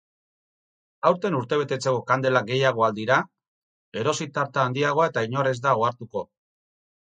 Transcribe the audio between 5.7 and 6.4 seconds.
ohartuko.